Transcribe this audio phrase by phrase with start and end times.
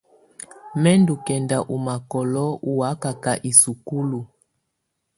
[0.81, 4.19] Mɛ̀ ndù kɛnda ɔ̀ makɔlɔ ù wakaka i sukulu.